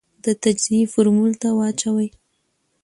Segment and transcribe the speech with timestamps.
[0.25, 2.07] د تجزیې فورمول ته واچوې،